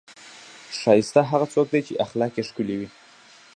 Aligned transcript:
ښایسته 0.79 1.21
هغه 1.31 1.47
څوک 1.53 1.67
دی، 1.73 1.81
چې 1.87 2.01
اخلاق 2.05 2.33
یې 2.37 2.47
ښکلي 2.49 2.75
وي. 2.77 2.89